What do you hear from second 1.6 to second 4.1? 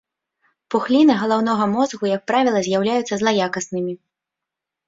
мозгу, як правіла, з'яўляюцца злаякаснымі.